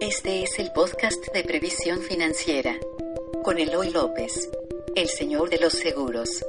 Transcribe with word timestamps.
Este 0.00 0.42
es 0.42 0.58
el 0.58 0.72
podcast 0.72 1.32
de 1.32 1.42
previsión 1.42 2.00
financiera 2.00 2.76
con 3.42 3.58
Eloy 3.58 3.90
López, 3.90 4.50
el 4.94 5.08
señor 5.08 5.48
de 5.48 5.58
los 5.58 5.72
seguros. 5.72 6.44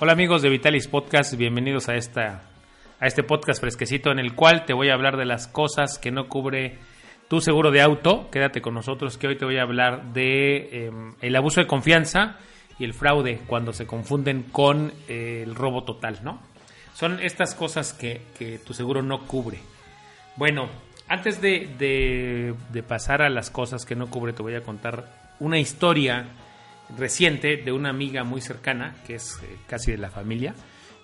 Hola 0.00 0.12
amigos 0.12 0.42
de 0.42 0.50
Vitalis 0.50 0.86
Podcast, 0.86 1.34
bienvenidos 1.36 1.88
a 1.88 1.94
esta 1.94 2.49
a 3.00 3.06
este 3.06 3.22
podcast 3.22 3.60
fresquecito 3.60 4.12
en 4.12 4.18
el 4.18 4.34
cual 4.34 4.66
te 4.66 4.74
voy 4.74 4.90
a 4.90 4.94
hablar 4.94 5.16
de 5.16 5.24
las 5.24 5.48
cosas 5.48 5.98
que 5.98 6.10
no 6.10 6.28
cubre 6.28 6.78
tu 7.28 7.40
seguro 7.40 7.70
de 7.70 7.80
auto. 7.80 8.28
Quédate 8.30 8.60
con 8.60 8.74
nosotros 8.74 9.16
que 9.16 9.26
hoy 9.26 9.38
te 9.38 9.46
voy 9.46 9.56
a 9.56 9.62
hablar 9.62 10.12
de 10.12 10.86
em, 10.86 11.14
el 11.22 11.34
abuso 11.34 11.60
de 11.60 11.66
confianza 11.66 12.36
y 12.78 12.84
el 12.84 12.92
fraude 12.92 13.40
cuando 13.46 13.72
se 13.72 13.86
confunden 13.86 14.42
con 14.44 14.92
eh, 15.08 15.42
el 15.44 15.54
robo 15.54 15.84
total, 15.84 16.20
¿no? 16.22 16.40
Son 16.92 17.18
estas 17.20 17.54
cosas 17.54 17.94
que, 17.94 18.20
que 18.38 18.58
tu 18.58 18.74
seguro 18.74 19.02
no 19.02 19.26
cubre. 19.26 19.58
Bueno, 20.36 20.68
antes 21.08 21.40
de, 21.40 21.70
de, 21.78 22.54
de 22.70 22.82
pasar 22.82 23.22
a 23.22 23.30
las 23.30 23.48
cosas 23.48 23.86
que 23.86 23.96
no 23.96 24.10
cubre, 24.10 24.34
te 24.34 24.42
voy 24.42 24.54
a 24.54 24.62
contar 24.62 25.06
una 25.40 25.58
historia 25.58 26.26
reciente 26.98 27.56
de 27.56 27.72
una 27.72 27.88
amiga 27.88 28.24
muy 28.24 28.42
cercana, 28.42 28.96
que 29.06 29.14
es 29.14 29.38
eh, 29.42 29.56
casi 29.66 29.92
de 29.92 29.98
la 29.98 30.10
familia. 30.10 30.54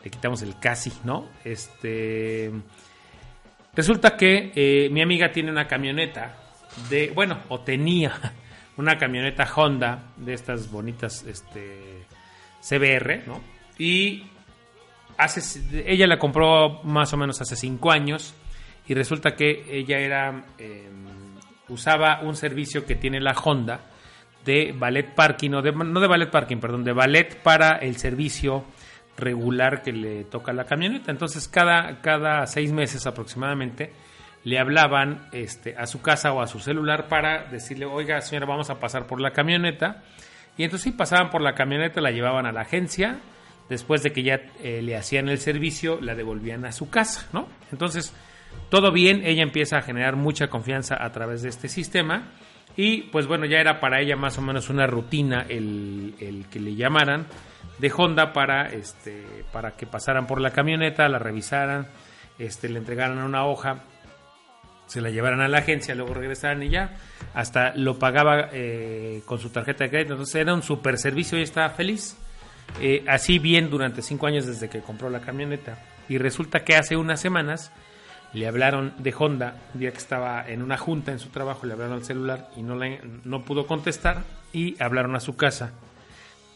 Le 0.06 0.10
quitamos 0.10 0.40
el 0.42 0.56
casi, 0.60 0.92
¿no? 1.02 1.30
Este. 1.42 2.52
Resulta 3.74 4.16
que 4.16 4.52
eh, 4.54 4.88
mi 4.88 5.02
amiga 5.02 5.32
tiene 5.32 5.50
una 5.50 5.66
camioneta 5.66 6.36
de. 6.88 7.10
Bueno, 7.12 7.40
o 7.48 7.58
tenía 7.58 8.12
una 8.76 8.98
camioneta 8.98 9.52
Honda 9.52 10.12
de 10.16 10.32
estas 10.32 10.70
bonitas 10.70 11.24
este, 11.24 12.04
CBR, 12.60 13.26
¿no? 13.26 13.40
Y 13.78 14.26
hace, 15.18 15.60
ella 15.84 16.06
la 16.06 16.20
compró 16.20 16.84
más 16.84 17.12
o 17.12 17.16
menos 17.16 17.40
hace 17.40 17.56
cinco 17.56 17.90
años. 17.90 18.32
Y 18.86 18.94
resulta 18.94 19.34
que 19.34 19.64
ella 19.68 19.98
era. 19.98 20.44
Eh, 20.56 20.88
usaba 21.68 22.20
un 22.22 22.36
servicio 22.36 22.86
que 22.86 22.94
tiene 22.94 23.20
la 23.20 23.32
Honda 23.32 23.80
de 24.44 24.72
ballet 24.72 25.16
parking, 25.16 25.50
no 25.50 25.62
de, 25.62 25.72
no 25.72 25.98
de 25.98 26.06
ballet 26.06 26.30
parking, 26.30 26.58
perdón, 26.58 26.84
de 26.84 26.92
ballet 26.92 27.42
para 27.42 27.78
el 27.78 27.96
servicio 27.96 28.66
regular 29.16 29.82
que 29.82 29.92
le 29.92 30.24
toca 30.24 30.52
la 30.52 30.64
camioneta. 30.64 31.10
Entonces, 31.10 31.48
cada, 31.48 32.00
cada 32.00 32.46
seis 32.46 32.72
meses 32.72 33.06
aproximadamente 33.06 33.92
le 34.44 34.58
hablaban 34.58 35.28
este, 35.32 35.74
a 35.76 35.86
su 35.86 36.02
casa 36.02 36.32
o 36.32 36.40
a 36.40 36.46
su 36.46 36.60
celular 36.60 37.08
para 37.08 37.44
decirle, 37.44 37.84
oiga, 37.86 38.20
señora, 38.20 38.46
vamos 38.46 38.70
a 38.70 38.78
pasar 38.78 39.06
por 39.06 39.20
la 39.20 39.32
camioneta. 39.32 40.04
Y 40.56 40.64
entonces 40.64 40.84
sí, 40.84 40.92
pasaban 40.92 41.30
por 41.30 41.42
la 41.42 41.54
camioneta, 41.54 42.00
la 42.00 42.10
llevaban 42.10 42.46
a 42.46 42.52
la 42.52 42.62
agencia, 42.62 43.18
después 43.68 44.02
de 44.02 44.12
que 44.12 44.22
ya 44.22 44.40
eh, 44.62 44.80
le 44.82 44.96
hacían 44.96 45.28
el 45.28 45.38
servicio, 45.38 45.98
la 46.00 46.14
devolvían 46.14 46.64
a 46.64 46.72
su 46.72 46.88
casa, 46.88 47.26
¿no? 47.32 47.48
Entonces, 47.72 48.14
todo 48.70 48.92
bien, 48.92 49.22
ella 49.24 49.42
empieza 49.42 49.78
a 49.78 49.82
generar 49.82 50.16
mucha 50.16 50.48
confianza 50.48 50.96
a 51.02 51.10
través 51.12 51.42
de 51.42 51.48
este 51.48 51.68
sistema 51.68 52.32
y 52.76 53.02
pues 53.02 53.26
bueno, 53.26 53.46
ya 53.46 53.58
era 53.58 53.80
para 53.80 54.00
ella 54.00 54.16
más 54.16 54.38
o 54.38 54.42
menos 54.42 54.70
una 54.70 54.86
rutina 54.86 55.46
el, 55.48 56.14
el 56.20 56.46
que 56.46 56.60
le 56.60 56.74
llamaran 56.74 57.26
de 57.78 57.92
Honda 57.94 58.32
para, 58.32 58.70
este, 58.72 59.24
para 59.52 59.72
que 59.72 59.86
pasaran 59.86 60.26
por 60.26 60.40
la 60.40 60.50
camioneta, 60.50 61.08
la 61.08 61.18
revisaran, 61.18 61.86
este, 62.38 62.68
le 62.68 62.78
entregaran 62.78 63.18
una 63.18 63.46
hoja, 63.46 63.84
se 64.86 65.00
la 65.00 65.10
llevaran 65.10 65.40
a 65.40 65.48
la 65.48 65.58
agencia, 65.58 65.94
luego 65.94 66.14
regresaran 66.14 66.62
y 66.62 66.70
ya, 66.70 66.94
hasta 67.34 67.74
lo 67.74 67.98
pagaba 67.98 68.48
eh, 68.52 69.22
con 69.26 69.38
su 69.38 69.50
tarjeta 69.50 69.84
de 69.84 69.90
crédito, 69.90 70.12
entonces 70.12 70.36
era 70.36 70.54
un 70.54 70.62
super 70.62 70.98
servicio 70.98 71.38
y 71.38 71.42
estaba 71.42 71.70
feliz. 71.70 72.16
Eh, 72.80 73.04
así 73.06 73.38
bien 73.38 73.70
durante 73.70 74.02
cinco 74.02 74.26
años 74.26 74.46
desde 74.46 74.68
que 74.68 74.80
compró 74.80 75.08
la 75.08 75.20
camioneta. 75.20 75.78
Y 76.08 76.18
resulta 76.18 76.64
que 76.64 76.76
hace 76.76 76.96
unas 76.96 77.20
semanas 77.20 77.72
le 78.32 78.46
hablaron 78.46 78.92
de 78.98 79.14
Honda, 79.16 79.56
un 79.72 79.80
día 79.80 79.92
que 79.92 79.98
estaba 79.98 80.46
en 80.46 80.62
una 80.62 80.76
junta 80.76 81.12
en 81.12 81.18
su 81.18 81.30
trabajo, 81.30 81.66
le 81.66 81.72
hablaron 81.72 81.94
al 81.94 82.04
celular 82.04 82.50
y 82.56 82.62
no, 82.62 82.76
le, 82.76 83.00
no 83.24 83.44
pudo 83.44 83.66
contestar 83.66 84.24
y 84.52 84.80
hablaron 84.82 85.16
a 85.16 85.20
su 85.20 85.36
casa. 85.36 85.72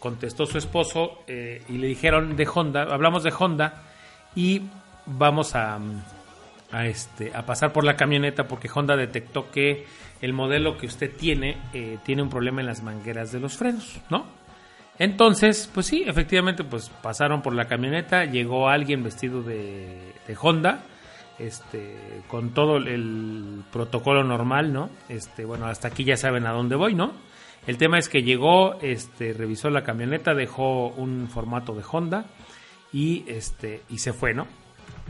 Contestó 0.00 0.46
su 0.46 0.58
esposo 0.58 1.22
eh, 1.28 1.62
y 1.68 1.78
le 1.78 1.86
dijeron 1.86 2.34
de 2.34 2.48
Honda, 2.52 2.82
hablamos 2.82 3.22
de 3.22 3.32
Honda 3.38 3.84
y 4.34 4.62
vamos 5.06 5.54
a, 5.54 5.78
a, 6.72 6.86
este, 6.86 7.32
a 7.34 7.46
pasar 7.46 7.72
por 7.72 7.84
la 7.84 7.96
camioneta 7.96 8.48
porque 8.48 8.68
Honda 8.74 8.96
detectó 8.96 9.50
que 9.52 9.86
el 10.20 10.32
modelo 10.32 10.76
que 10.76 10.86
usted 10.86 11.14
tiene 11.16 11.56
eh, 11.72 11.98
tiene 12.04 12.22
un 12.22 12.30
problema 12.30 12.60
en 12.60 12.66
las 12.66 12.82
mangueras 12.82 13.30
de 13.30 13.40
los 13.40 13.56
frenos, 13.56 14.00
¿no? 14.10 14.26
Entonces, 14.98 15.70
pues 15.72 15.86
sí, 15.86 16.04
efectivamente, 16.06 16.62
pues 16.62 16.90
pasaron 16.90 17.40
por 17.40 17.54
la 17.54 17.66
camioneta, 17.66 18.26
llegó 18.26 18.68
alguien 18.68 19.02
vestido 19.02 19.42
de, 19.42 20.12
de 20.26 20.36
Honda, 20.38 20.82
este, 21.38 22.22
con 22.28 22.50
todo 22.50 22.76
el 22.76 23.62
protocolo 23.72 24.22
normal, 24.24 24.74
¿no? 24.74 24.90
Este, 25.08 25.46
bueno, 25.46 25.66
hasta 25.66 25.88
aquí 25.88 26.04
ya 26.04 26.18
saben 26.18 26.46
a 26.46 26.52
dónde 26.52 26.76
voy, 26.76 26.94
¿no? 26.94 27.12
El 27.66 27.76
tema 27.76 27.98
es 27.98 28.08
que 28.08 28.22
llegó, 28.22 28.80
este, 28.80 29.32
revisó 29.32 29.70
la 29.70 29.84
camioneta, 29.84 30.34
dejó 30.34 30.88
un 30.88 31.28
formato 31.28 31.74
de 31.74 31.82
Honda 31.90 32.26
y 32.92 33.24
este, 33.28 33.82
y 33.90 33.98
se 33.98 34.12
fue, 34.12 34.34
¿no? 34.34 34.46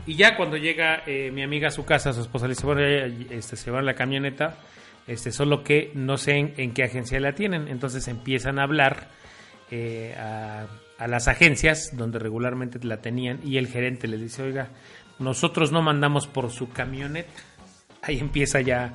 Y 0.05 0.15
ya 0.15 0.35
cuando 0.35 0.57
llega 0.57 1.03
eh, 1.05 1.31
mi 1.31 1.43
amiga 1.43 1.67
a 1.67 1.71
su 1.71 1.85
casa, 1.85 2.13
su 2.13 2.21
esposa 2.21 2.47
le 2.47 2.53
dice, 2.53 2.65
bueno, 2.65 2.81
este, 2.81 3.55
se 3.55 3.71
la 3.71 3.93
camioneta, 3.93 4.57
este, 5.07 5.31
solo 5.31 5.63
que 5.63 5.91
no 5.93 6.17
sé 6.17 6.53
en, 6.57 6.73
qué 6.73 6.83
agencia 6.83 7.19
la 7.19 7.33
tienen. 7.33 7.67
Entonces 7.67 8.07
empiezan 8.07 8.59
a 8.59 8.63
hablar 8.63 9.09
eh, 9.69 10.15
a, 10.17 10.67
las 11.07 11.27
agencias 11.27 11.97
donde 11.97 12.19
regularmente 12.19 12.79
la 12.83 13.01
tenían 13.01 13.39
y 13.43 13.57
el 13.57 13.67
gerente 13.67 14.07
le 14.07 14.17
dice, 14.17 14.43
oiga, 14.43 14.69
nosotros 15.19 15.71
no 15.71 15.81
mandamos 15.81 16.27
por 16.27 16.51
su 16.51 16.69
camioneta. 16.69 17.29
Ahí 18.01 18.19
empieza 18.19 18.61
ya 18.61 18.93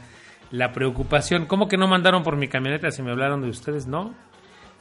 la 0.50 0.72
preocupación. 0.72 1.46
¿Cómo 1.46 1.68
que 1.68 1.76
no 1.76 1.88
mandaron 1.88 2.22
por 2.22 2.36
mi 2.36 2.48
camioneta 2.48 2.90
si 2.90 3.02
me 3.02 3.10
hablaron 3.10 3.42
de 3.42 3.48
ustedes? 3.48 3.86
No. 3.86 4.14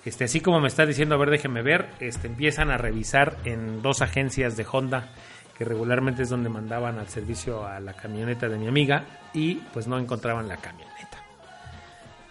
Este, 0.06 0.26
así 0.26 0.40
como 0.40 0.60
me 0.60 0.68
está 0.68 0.86
diciendo, 0.86 1.16
a 1.16 1.18
ver, 1.18 1.32
déjeme 1.32 1.64
ver, 1.64 1.90
este, 2.00 2.28
empiezan 2.28 2.70
a 2.70 2.78
revisar 2.78 3.38
en 3.44 3.82
dos 3.82 4.02
agencias 4.04 4.56
de 4.56 4.66
Honda, 4.72 5.10
que 5.58 5.66
regularmente 5.66 6.22
es 6.22 6.30
donde 6.30 6.50
mandaban 6.50 7.00
al 7.00 7.08
servicio 7.08 7.66
a 7.66 7.80
la 7.80 7.94
camioneta 7.94 8.48
de 8.48 8.60
mi 8.60 8.68
amiga, 8.68 9.06
y 9.34 9.56
pues 9.74 9.88
no 9.88 9.98
encontraban 9.98 10.48
la 10.48 10.58
camioneta. 10.58 11.24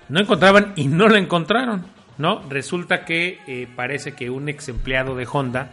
No 0.09 0.21
encontraban 0.21 0.73
y 0.77 0.87
no 0.87 1.09
la 1.09 1.19
encontraron, 1.19 1.87
¿no? 2.17 2.43
Resulta 2.49 3.05
que 3.05 3.41
eh, 3.49 3.67
parece 3.75 4.13
que 4.13 4.31
un 4.31 4.49
ex 4.49 4.69
empleado 4.69 5.17
de 5.17 5.27
Honda 5.31 5.73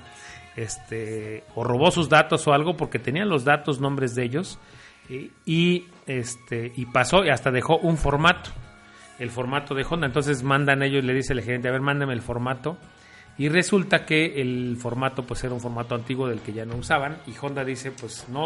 este, 0.56 1.44
o 1.54 1.64
robó 1.64 1.92
sus 1.92 2.10
datos 2.10 2.48
o 2.48 2.54
algo 2.54 2.78
porque 2.78 2.98
tenían 2.98 3.30
los 3.30 3.44
datos, 3.44 3.80
nombres 3.80 4.16
de 4.16 4.24
ellos 4.24 4.58
y, 5.46 5.86
este, 6.08 6.72
y 6.76 6.86
pasó 6.86 7.24
y 7.24 7.30
hasta 7.30 7.52
dejó 7.52 7.78
un 7.78 7.98
formato, 7.98 8.52
el 9.20 9.30
formato 9.30 9.76
de 9.76 9.86
Honda. 9.90 10.08
Entonces 10.08 10.44
mandan 10.44 10.84
ellos, 10.84 11.04
le 11.04 11.14
dice 11.14 11.34
el 11.34 11.42
gerente, 11.42 11.68
a 11.68 11.72
ver, 11.72 11.82
mándame 11.82 12.14
el 12.14 12.22
formato. 12.22 12.78
Y 13.38 13.50
resulta 13.50 14.06
que 14.06 14.42
el 14.42 14.78
formato 14.78 15.26
pues 15.26 15.44
era 15.44 15.54
un 15.54 15.62
formato 15.62 15.96
antiguo 15.96 16.28
del 16.28 16.42
que 16.42 16.54
ya 16.54 16.66
no 16.66 16.76
usaban 16.76 17.18
y 17.26 17.34
Honda 17.42 17.64
dice, 17.64 17.92
pues 17.92 18.28
no, 18.30 18.44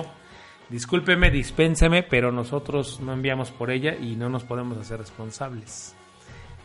discúlpeme, 0.69 1.31
dispénseme, 1.31 2.03
pero 2.03 2.31
nosotros 2.31 2.99
no 3.01 3.13
enviamos 3.13 3.51
por 3.51 3.71
ella 3.71 3.95
y 3.95 4.15
no 4.15 4.29
nos 4.29 4.43
podemos 4.43 4.77
hacer 4.77 4.99
responsables. 4.99 5.95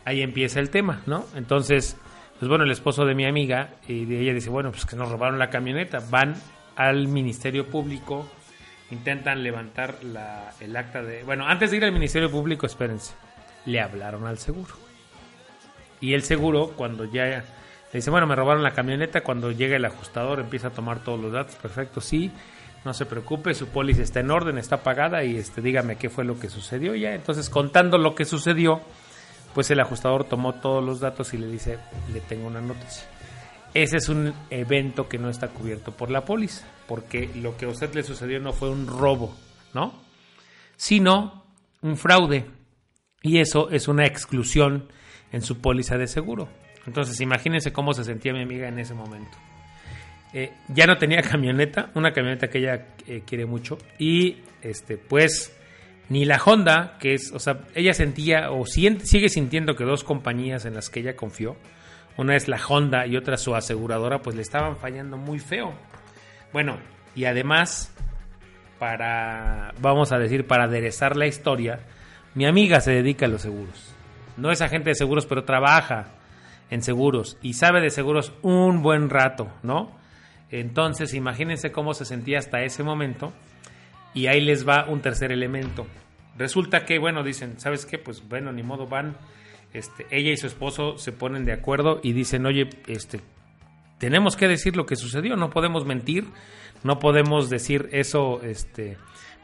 Ahí 0.05 0.21
empieza 0.21 0.59
el 0.59 0.69
tema, 0.69 1.01
¿no? 1.05 1.25
Entonces, 1.35 1.97
pues 2.39 2.49
bueno, 2.49 2.63
el 2.63 2.71
esposo 2.71 3.05
de 3.05 3.15
mi 3.15 3.25
amiga, 3.25 3.75
y 3.87 4.05
de 4.05 4.21
ella 4.21 4.33
dice, 4.33 4.49
bueno, 4.49 4.71
pues 4.71 4.85
que 4.85 4.95
nos 4.95 5.09
robaron 5.09 5.37
la 5.37 5.49
camioneta, 5.49 5.99
van 6.09 6.35
al 6.75 7.07
Ministerio 7.07 7.67
Público, 7.67 8.27
intentan 8.91 9.41
levantar 9.43 10.03
la, 10.03 10.51
el 10.59 10.75
acta 10.75 11.01
de... 11.01 11.23
Bueno, 11.23 11.47
antes 11.47 11.71
de 11.71 11.77
ir 11.77 11.85
al 11.85 11.91
Ministerio 11.91 12.29
Público, 12.29 12.65
espérense, 12.65 13.13
le 13.65 13.79
hablaron 13.79 14.27
al 14.27 14.37
seguro. 14.37 14.75
Y 15.99 16.13
el 16.13 16.23
seguro, 16.23 16.73
cuando 16.75 17.05
ya 17.05 17.25
le 17.25 17.43
dice, 17.93 18.09
bueno, 18.09 18.27
me 18.27 18.35
robaron 18.35 18.63
la 18.63 18.71
camioneta, 18.71 19.21
cuando 19.21 19.51
llega 19.51 19.75
el 19.75 19.85
ajustador 19.85 20.39
empieza 20.39 20.67
a 20.67 20.71
tomar 20.71 21.03
todos 21.03 21.19
los 21.19 21.31
datos, 21.31 21.55
perfecto, 21.55 22.01
sí, 22.01 22.31
no 22.83 22.93
se 22.93 23.05
preocupe, 23.05 23.53
su 23.53 23.67
póliza 23.67 24.01
está 24.01 24.19
en 24.19 24.31
orden, 24.31 24.57
está 24.57 24.81
pagada 24.81 25.23
y 25.23 25.37
este, 25.37 25.61
dígame 25.61 25.97
qué 25.97 26.09
fue 26.09 26.25
lo 26.25 26.39
que 26.39 26.49
sucedió 26.49 26.95
ya. 26.95 27.13
Entonces, 27.13 27.49
contando 27.49 27.97
lo 27.97 28.15
que 28.15 28.25
sucedió, 28.25 28.81
pues 29.53 29.69
el 29.71 29.79
ajustador 29.79 30.23
tomó 30.23 30.55
todos 30.55 30.83
los 30.83 30.99
datos 30.99 31.33
y 31.33 31.37
le 31.37 31.47
dice, 31.47 31.77
le 32.11 32.21
tengo 32.21 32.47
una 32.47 32.61
noticia. 32.61 33.03
Ese 33.73 33.97
es 33.97 34.09
un 34.09 34.33
evento 34.49 35.07
que 35.07 35.17
no 35.17 35.29
está 35.29 35.47
cubierto 35.47 35.91
por 35.91 36.09
la 36.09 36.25
póliza, 36.25 36.67
porque 36.87 37.29
lo 37.35 37.55
que 37.55 37.65
a 37.65 37.69
usted 37.69 37.93
le 37.93 38.03
sucedió 38.03 38.39
no 38.39 38.51
fue 38.51 38.69
un 38.69 38.87
robo, 38.87 39.35
¿no? 39.73 39.93
Sino 40.75 41.45
un 41.81 41.95
fraude. 41.95 42.45
Y 43.21 43.37
eso 43.37 43.69
es 43.69 43.87
una 43.87 44.05
exclusión 44.05 44.89
en 45.31 45.41
su 45.41 45.61
póliza 45.61 45.97
de 45.97 46.07
seguro. 46.07 46.49
Entonces, 46.85 47.21
imagínense 47.21 47.71
cómo 47.71 47.93
se 47.93 48.03
sentía 48.03 48.33
mi 48.33 48.41
amiga 48.41 48.67
en 48.67 48.79
ese 48.79 48.93
momento. 48.93 49.37
Eh, 50.33 50.51
ya 50.69 50.85
no 50.85 50.97
tenía 50.97 51.21
camioneta, 51.29 51.91
una 51.95 52.11
camioneta 52.11 52.49
que 52.49 52.59
ella 52.59 52.87
eh, 53.07 53.23
quiere 53.25 53.45
mucho, 53.45 53.77
y 53.99 54.37
este, 54.61 54.97
pues 54.97 55.55
ni 56.09 56.25
la 56.25 56.41
Honda, 56.43 56.97
que 56.99 57.13
es, 57.13 57.31
o 57.31 57.39
sea, 57.39 57.61
ella 57.73 57.93
sentía 57.93 58.51
o 58.51 58.65
sigue 58.65 59.29
sintiendo 59.29 59.75
que 59.75 59.85
dos 59.85 60.03
compañías 60.03 60.65
en 60.65 60.73
las 60.73 60.89
que 60.89 60.99
ella 60.99 61.15
confió, 61.15 61.55
una 62.17 62.35
es 62.35 62.47
la 62.47 62.59
Honda 62.67 63.05
y 63.07 63.17
otra 63.17 63.37
su 63.37 63.55
aseguradora, 63.55 64.21
pues 64.21 64.35
le 64.35 64.41
estaban 64.41 64.77
fallando 64.77 65.17
muy 65.17 65.39
feo. 65.39 65.73
Bueno, 66.53 66.77
y 67.15 67.25
además, 67.25 67.93
para, 68.79 69.73
vamos 69.79 70.11
a 70.11 70.19
decir, 70.19 70.47
para 70.47 70.65
aderezar 70.65 71.15
la 71.15 71.27
historia, 71.27 71.79
mi 72.33 72.45
amiga 72.45 72.81
se 72.81 72.91
dedica 72.91 73.25
a 73.25 73.29
los 73.29 73.41
seguros. 73.41 73.93
No 74.37 74.51
es 74.51 74.61
agente 74.61 74.89
de 74.89 74.95
seguros, 74.95 75.25
pero 75.25 75.43
trabaja 75.43 76.07
en 76.69 76.81
seguros 76.81 77.37
y 77.41 77.53
sabe 77.53 77.81
de 77.81 77.89
seguros 77.89 78.33
un 78.41 78.81
buen 78.81 79.09
rato, 79.09 79.49
¿no? 79.63 79.91
Entonces, 80.51 81.13
imagínense 81.13 81.71
cómo 81.71 81.93
se 81.93 82.05
sentía 82.05 82.39
hasta 82.39 82.61
ese 82.61 82.83
momento. 82.83 83.31
Y 84.13 84.27
ahí 84.27 84.41
les 84.41 84.67
va 84.67 84.85
un 84.89 85.01
tercer 85.01 85.31
elemento. 85.31 85.87
Resulta 86.37 86.85
que, 86.85 86.99
bueno, 86.99 87.23
dicen, 87.23 87.59
¿sabes 87.59 87.85
qué? 87.85 87.97
Pues 87.97 88.27
bueno, 88.27 88.51
ni 88.51 88.61
modo 88.61 88.87
van. 88.87 89.15
Este, 89.73 90.05
ella 90.11 90.31
y 90.31 90.37
su 90.37 90.47
esposo 90.47 90.97
se 90.97 91.11
ponen 91.11 91.45
de 91.45 91.53
acuerdo 91.53 91.99
y 92.03 92.13
dicen, 92.13 92.45
oye, 92.45 92.69
este, 92.87 93.21
tenemos 93.99 94.35
que 94.35 94.47
decir 94.47 94.75
lo 94.75 94.85
que 94.85 94.95
sucedió, 94.95 95.35
no 95.35 95.49
podemos 95.49 95.85
mentir, 95.85 96.25
no 96.83 96.99
podemos 96.99 97.49
decir 97.49 97.87
eso, 97.91 98.41
este, 98.43 98.97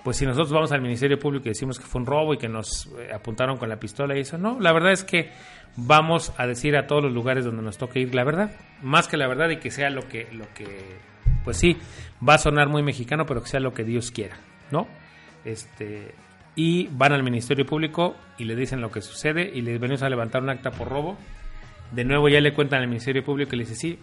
pues 0.04 0.18
si 0.18 0.26
nosotros 0.26 0.52
vamos 0.52 0.72
al 0.72 0.82
Ministerio 0.82 1.18
Público 1.18 1.46
y 1.46 1.50
decimos 1.50 1.80
que 1.80 1.86
fue 1.86 2.02
un 2.02 2.08
robo 2.08 2.34
y 2.34 2.38
que 2.38 2.50
nos 2.50 2.88
eh, 2.98 3.10
apuntaron 3.14 3.58
con 3.58 3.70
la 3.70 3.80
pistola 3.80 4.18
y 4.18 4.22
eso, 4.22 4.38
no, 4.38 4.60
la 4.60 4.74
verdad 4.74 4.92
es 4.92 5.04
que 5.04 5.32
vamos 5.78 6.34
a 6.38 6.46
decir 6.46 6.76
a 6.76 6.88
todos 6.88 7.04
los 7.04 7.14
lugares 7.14 7.46
donde 7.46 7.62
nos 7.62 7.78
toque 7.78 8.00
ir 8.00 8.14
la 8.14 8.24
verdad, 8.24 8.52
más 8.82 9.08
que 9.08 9.16
la 9.16 9.28
verdad 9.28 9.50
y 9.50 9.58
que 9.58 9.72
sea 9.72 9.90
lo 9.90 10.08
que, 10.10 10.28
lo 10.34 10.52
que, 10.54 10.66
pues 11.44 11.58
sí, 11.58 11.78
va 12.28 12.34
a 12.34 12.38
sonar 12.40 12.68
muy 12.68 12.84
mexicano, 12.84 13.26
pero 13.26 13.44
que 13.44 13.50
sea 13.50 13.60
lo 13.60 13.74
que 13.74 13.84
Dios 13.84 14.12
quiera, 14.12 14.38
¿no? 14.72 14.88
Este, 15.46 16.16
y 16.58 16.88
van 16.92 17.14
al 17.14 17.22
Ministerio 17.22 17.68
Público 17.68 18.16
y 18.40 18.46
le 18.46 18.56
dicen 18.56 18.82
lo 18.82 18.90
que 18.90 19.02
sucede 19.02 19.52
y 19.54 19.62
les 19.62 19.80
venimos 19.80 20.02
a 20.02 20.10
levantar 20.10 20.42
un 20.42 20.50
acta 20.50 20.72
por 20.72 20.90
robo. 20.90 21.16
De 21.92 22.04
nuevo 22.04 22.28
ya 22.30 22.42
le 22.42 22.52
cuentan 22.52 22.82
al 22.82 22.88
Ministerio 22.88 23.24
Público 23.24 23.52
y 23.54 23.60
le 23.60 23.64
dice, 23.64 23.76
sí, 23.76 24.00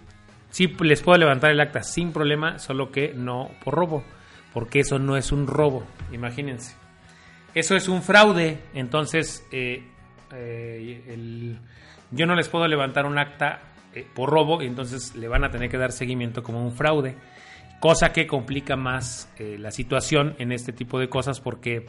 sí 0.50 0.68
les 0.82 1.02
puedo 1.02 1.18
levantar 1.18 1.50
el 1.50 1.60
acta 1.60 1.82
sin 1.82 2.12
problema, 2.12 2.60
solo 2.60 2.92
que 2.92 3.12
no 3.12 3.50
por 3.64 3.74
robo, 3.74 4.04
porque 4.52 4.78
eso 4.78 5.00
no 5.00 5.16
es 5.16 5.32
un 5.32 5.48
robo, 5.48 5.84
imagínense. 6.12 6.76
Eso 7.56 7.74
es 7.74 7.88
un 7.88 8.02
fraude, 8.02 8.60
entonces 8.72 9.44
eh, 9.50 9.82
eh, 10.32 11.56
yo 12.12 12.26
no 12.26 12.36
les 12.36 12.48
puedo 12.48 12.68
levantar 12.68 13.04
un 13.04 13.18
acta 13.18 13.62
eh, 13.92 14.06
por 14.14 14.30
robo 14.30 14.62
y 14.62 14.66
entonces 14.66 15.16
le 15.16 15.26
van 15.26 15.42
a 15.42 15.50
tener 15.50 15.68
que 15.68 15.76
dar 15.76 15.90
seguimiento 15.90 16.44
como 16.44 16.64
un 16.64 16.70
fraude, 16.70 17.16
cosa 17.80 18.12
que 18.12 18.28
complica 18.28 18.76
más 18.76 19.28
la 19.38 19.72
situación 19.72 20.36
en 20.38 20.52
este 20.52 20.72
tipo 20.72 21.00
de 21.00 21.08
cosas 21.08 21.40
porque 21.40 21.86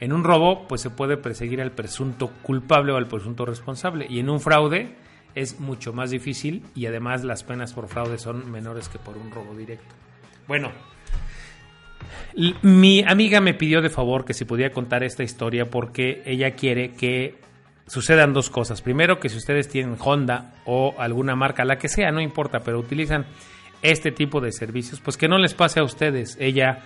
en 0.00 0.12
un 0.12 0.24
robo, 0.24 0.66
pues 0.66 0.80
se 0.80 0.90
puede 0.90 1.16
perseguir 1.16 1.60
al 1.60 1.72
presunto 1.72 2.30
culpable 2.42 2.92
o 2.92 2.96
al 2.96 3.06
presunto 3.06 3.44
responsable. 3.44 4.06
Y 4.08 4.18
en 4.18 4.30
un 4.30 4.40
fraude 4.40 4.96
es 5.34 5.60
mucho 5.60 5.92
más 5.92 6.10
difícil 6.10 6.64
y 6.74 6.86
además 6.86 7.22
las 7.22 7.44
penas 7.44 7.72
por 7.72 7.88
fraude 7.88 8.18
son 8.18 8.50
menores 8.50 8.88
que 8.88 8.98
por 8.98 9.16
un 9.16 9.30
robo 9.30 9.54
directo. 9.54 9.94
Bueno, 10.48 10.72
mi 12.62 13.02
amiga 13.06 13.40
me 13.40 13.54
pidió 13.54 13.82
de 13.82 13.90
favor 13.90 14.24
que 14.24 14.34
si 14.34 14.44
podía 14.44 14.72
contar 14.72 15.04
esta 15.04 15.22
historia 15.22 15.70
porque 15.70 16.22
ella 16.24 16.52
quiere 16.52 16.92
que 16.92 17.38
sucedan 17.86 18.32
dos 18.32 18.50
cosas. 18.50 18.82
Primero, 18.82 19.20
que 19.20 19.28
si 19.28 19.36
ustedes 19.36 19.68
tienen 19.68 19.96
Honda 19.98 20.54
o 20.64 20.94
alguna 20.98 21.36
marca, 21.36 21.64
la 21.64 21.76
que 21.76 21.88
sea, 21.88 22.10
no 22.10 22.20
importa, 22.20 22.60
pero 22.60 22.78
utilizan 22.78 23.26
este 23.82 24.12
tipo 24.12 24.40
de 24.40 24.52
servicios, 24.52 25.00
pues 25.00 25.16
que 25.16 25.28
no 25.28 25.38
les 25.38 25.54
pase 25.54 25.80
a 25.80 25.84
ustedes. 25.84 26.36
Ella 26.40 26.84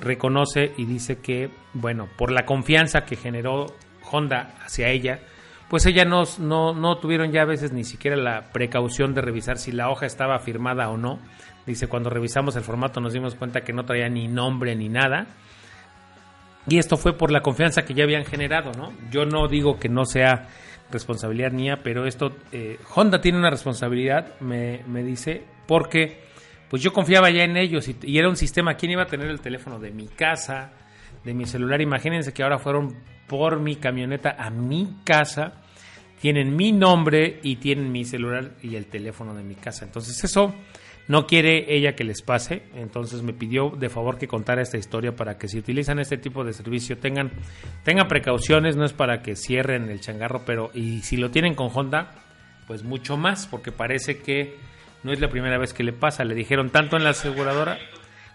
reconoce 0.00 0.72
y 0.76 0.84
dice 0.84 1.18
que, 1.20 1.50
bueno, 1.72 2.08
por 2.16 2.30
la 2.30 2.44
confianza 2.44 3.04
que 3.04 3.16
generó 3.16 3.66
Honda 4.10 4.54
hacia 4.64 4.88
ella, 4.88 5.20
pues 5.68 5.86
ella 5.86 6.04
no, 6.04 6.24
no, 6.38 6.98
tuvieron 6.98 7.32
ya 7.32 7.42
a 7.42 7.46
veces 7.46 7.72
ni 7.72 7.84
siquiera 7.84 8.16
la 8.16 8.52
precaución 8.52 9.14
de 9.14 9.22
revisar 9.22 9.58
si 9.58 9.72
la 9.72 9.90
hoja 9.90 10.06
estaba 10.06 10.38
firmada 10.38 10.88
o 10.90 10.96
no. 10.96 11.18
Dice, 11.66 11.88
cuando 11.88 12.10
revisamos 12.10 12.54
el 12.56 12.62
formato 12.62 13.00
nos 13.00 13.12
dimos 13.12 13.34
cuenta 13.34 13.62
que 13.62 13.72
no 13.72 13.84
traía 13.84 14.08
ni 14.08 14.28
nombre 14.28 14.76
ni 14.76 14.88
nada. 14.88 15.26
Y 16.68 16.78
esto 16.78 16.96
fue 16.96 17.16
por 17.16 17.30
la 17.30 17.40
confianza 17.40 17.82
que 17.82 17.94
ya 17.94 18.04
habían 18.04 18.24
generado, 18.24 18.72
¿no? 18.72 18.92
Yo 19.10 19.24
no 19.24 19.48
digo 19.48 19.78
que 19.78 19.88
no 19.88 20.04
sea 20.04 20.48
responsabilidad 20.90 21.52
mía, 21.52 21.80
pero 21.82 22.06
esto, 22.06 22.32
eh, 22.52 22.78
Honda 22.94 23.20
tiene 23.20 23.38
una 23.38 23.50
responsabilidad, 23.50 24.38
me, 24.40 24.82
me 24.86 25.02
dice, 25.02 25.44
porque 25.66 26.22
pues 26.68 26.82
yo 26.82 26.92
confiaba 26.92 27.30
ya 27.30 27.44
en 27.44 27.56
ellos 27.56 27.88
y, 27.88 28.18
era 28.18 28.28
un 28.28 28.36
sistema, 28.36 28.74
¿quién 28.74 28.92
iba 28.92 29.02
a 29.02 29.06
tener 29.06 29.28
el 29.28 29.40
teléfono 29.40 29.78
de 29.78 29.90
mi 29.90 30.06
casa, 30.06 30.72
de 31.24 31.34
mi 31.34 31.46
celular? 31.46 31.80
Imagínense 31.80 32.32
que 32.32 32.42
ahora 32.42 32.58
fueron 32.58 32.94
por 33.26 33.60
mi 33.60 33.76
camioneta 33.76 34.36
a 34.38 34.50
mi 34.50 34.96
casa, 35.04 35.62
tienen 36.20 36.56
mi 36.56 36.72
nombre 36.72 37.40
y 37.42 37.56
tienen 37.56 37.92
mi 37.92 38.04
celular 38.04 38.52
y 38.62 38.76
el 38.76 38.86
teléfono 38.86 39.34
de 39.34 39.42
mi 39.42 39.54
casa. 39.54 39.84
Entonces 39.84 40.22
eso 40.24 40.54
no 41.06 41.26
quiere 41.26 41.74
ella 41.74 41.94
que 41.94 42.04
les 42.04 42.22
pase, 42.22 42.62
entonces 42.74 43.22
me 43.22 43.34
pidió 43.34 43.70
de 43.70 43.90
favor 43.90 44.16
que 44.16 44.26
contara 44.26 44.62
esta 44.62 44.78
historia 44.78 45.14
para 45.14 45.36
que 45.36 45.48
si 45.48 45.58
utilizan 45.58 45.98
este 45.98 46.16
tipo 46.16 46.44
de 46.44 46.54
servicio 46.54 46.96
tengan, 46.96 47.30
tengan 47.82 48.08
precauciones, 48.08 48.76
no 48.76 48.84
es 48.84 48.94
para 48.94 49.20
que 49.20 49.36
cierren 49.36 49.90
el 49.90 50.00
changarro, 50.00 50.44
pero 50.46 50.70
y 50.72 51.00
si 51.02 51.18
lo 51.18 51.30
tienen 51.30 51.54
con 51.54 51.68
Honda, 51.72 52.10
pues 52.66 52.84
mucho 52.84 53.16
más, 53.18 53.46
porque 53.46 53.70
parece 53.70 54.18
que 54.18 54.56
no 55.04 55.12
es 55.12 55.20
la 55.20 55.28
primera 55.28 55.58
vez 55.58 55.72
que 55.72 55.84
le 55.84 55.92
pasa. 55.92 56.24
Le 56.24 56.34
dijeron 56.34 56.70
tanto 56.70 56.96
en 56.96 57.04
la 57.04 57.10
aseguradora 57.10 57.78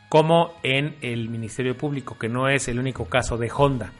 como 0.07 0.57
en 0.63 0.95
el 1.01 1.29
Ministerio 1.29 1.75
Público, 1.75 2.17
que 2.17 2.29
no 2.29 2.47
es 2.47 2.67
el 2.67 2.79
único 2.79 3.05
caso 3.05 3.37
de 3.37 3.51
Honda. 3.55 3.91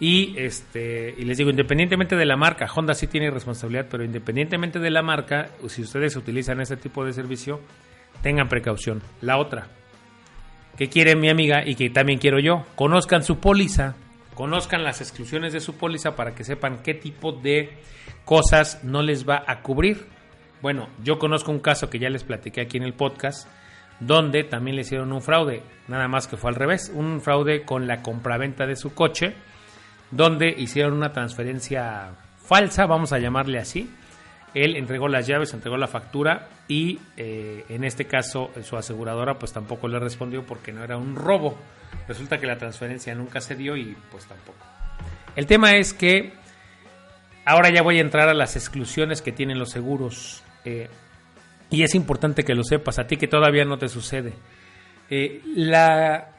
Y, 0.00 0.34
este, 0.38 1.14
y 1.16 1.24
les 1.24 1.38
digo, 1.38 1.50
independientemente 1.50 2.16
de 2.16 2.26
la 2.26 2.36
marca, 2.36 2.66
Honda 2.74 2.94
sí 2.94 3.06
tiene 3.06 3.30
responsabilidad, 3.30 3.86
pero 3.90 4.04
independientemente 4.04 4.78
de 4.78 4.90
la 4.90 5.02
marca, 5.02 5.50
si 5.68 5.82
ustedes 5.82 6.16
utilizan 6.16 6.60
este 6.60 6.76
tipo 6.76 7.04
de 7.04 7.12
servicio, 7.12 7.60
tengan 8.20 8.48
precaución. 8.48 9.02
La 9.20 9.38
otra, 9.38 9.68
que 10.76 10.88
quiere 10.88 11.14
mi 11.14 11.28
amiga 11.28 11.62
y 11.64 11.76
que 11.76 11.90
también 11.90 12.18
quiero 12.18 12.40
yo, 12.40 12.64
conozcan 12.74 13.22
su 13.22 13.38
póliza, 13.38 13.94
conozcan 14.34 14.82
las 14.82 15.00
exclusiones 15.00 15.52
de 15.52 15.60
su 15.60 15.76
póliza 15.76 16.16
para 16.16 16.34
que 16.34 16.44
sepan 16.44 16.82
qué 16.82 16.94
tipo 16.94 17.32
de 17.32 17.70
cosas 18.24 18.82
no 18.82 19.02
les 19.02 19.28
va 19.28 19.44
a 19.46 19.60
cubrir. 19.60 20.06
Bueno, 20.62 20.88
yo 21.02 21.18
conozco 21.18 21.50
un 21.50 21.58
caso 21.58 21.90
que 21.90 21.98
ya 21.98 22.08
les 22.08 22.22
platiqué 22.22 22.60
aquí 22.60 22.76
en 22.76 22.84
el 22.84 22.94
podcast, 22.94 23.48
donde 23.98 24.44
también 24.44 24.76
le 24.76 24.82
hicieron 24.82 25.12
un 25.12 25.20
fraude, 25.20 25.62
nada 25.88 26.06
más 26.06 26.28
que 26.28 26.36
fue 26.36 26.50
al 26.50 26.56
revés, 26.56 26.90
un 26.94 27.20
fraude 27.20 27.64
con 27.64 27.88
la 27.88 28.00
compraventa 28.00 28.64
de 28.64 28.76
su 28.76 28.94
coche, 28.94 29.34
donde 30.12 30.54
hicieron 30.56 30.92
una 30.92 31.12
transferencia 31.12 32.10
falsa, 32.44 32.86
vamos 32.86 33.12
a 33.12 33.18
llamarle 33.18 33.58
así. 33.58 33.90
Él 34.54 34.76
entregó 34.76 35.08
las 35.08 35.26
llaves, 35.26 35.52
entregó 35.52 35.76
la 35.76 35.88
factura 35.88 36.48
y 36.68 37.00
eh, 37.16 37.64
en 37.68 37.84
este 37.84 38.04
caso 38.04 38.50
su 38.62 38.76
aseguradora 38.76 39.38
pues 39.38 39.52
tampoco 39.52 39.88
le 39.88 39.98
respondió 39.98 40.44
porque 40.44 40.72
no 40.72 40.84
era 40.84 40.96
un 40.96 41.16
robo. 41.16 41.56
Resulta 42.06 42.38
que 42.38 42.46
la 42.46 42.58
transferencia 42.58 43.14
nunca 43.14 43.40
se 43.40 43.56
dio 43.56 43.76
y 43.76 43.96
pues 44.10 44.26
tampoco. 44.26 44.64
El 45.34 45.46
tema 45.46 45.72
es 45.76 45.94
que 45.94 46.34
ahora 47.46 47.70
ya 47.70 47.82
voy 47.82 47.98
a 47.98 48.02
entrar 48.02 48.28
a 48.28 48.34
las 48.34 48.54
exclusiones 48.54 49.22
que 49.22 49.32
tienen 49.32 49.58
los 49.58 49.70
seguros. 49.70 50.42
Eh, 50.64 50.88
y 51.70 51.82
es 51.82 51.94
importante 51.94 52.44
que 52.44 52.54
lo 52.54 52.64
sepas, 52.64 52.98
a 52.98 53.06
ti 53.06 53.16
que 53.16 53.28
todavía 53.28 53.64
no 53.64 53.78
te 53.78 53.88
sucede. 53.88 54.34
Eh, 55.08 55.40
la, 55.54 56.34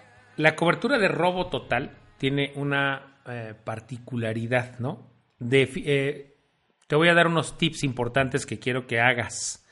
cobertura 0.56 0.98
de 0.98 1.08
robo 1.08 1.48
total 1.48 1.98
tiene 2.18 2.52
una 2.56 3.20
eh, 3.28 3.54
particularidad, 3.64 4.80
¿no? 4.80 5.12
te 5.40 6.96
voy 6.96 7.10
a 7.10 7.14
dar 7.14 7.28
unos 7.28 7.58
tips 7.58 7.84
importantes 7.84 8.46
que 8.46 8.60
quiero 8.60 8.88
que 8.88 9.00
hagas. 9.00 9.66